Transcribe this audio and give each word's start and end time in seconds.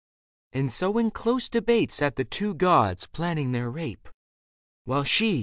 And 0.51 0.71
so 0.71 0.97
in 0.97 1.11
close 1.11 1.47
debate 1.47 1.91
Sat 1.91 2.15
the 2.15 2.23
two 2.25 2.55
gods, 2.55 3.05
planning 3.05 3.51
their 3.51 3.69
rape; 3.69 4.09
while 4.85 5.03
she. 5.03 5.39